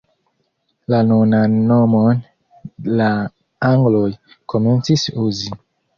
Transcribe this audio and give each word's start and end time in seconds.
La 0.93 1.01
nunan 1.09 1.59
nomon 1.71 2.23
la 3.01 3.11
angloj 3.69 4.07
komencis 4.55 5.05
uzi. 5.27 5.55